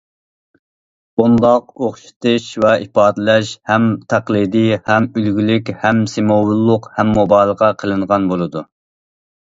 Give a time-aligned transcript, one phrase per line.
[1.19, 3.85] بۇنداق ئوخشىتىش ۋە ئىپادىلەش ھەم
[4.15, 8.65] تەقلىدىي، ھەم ئۈلگىلىك ھەم سىمۋوللۇق، ھەم مۇبالىغە قىلىنغان بولىدۇ.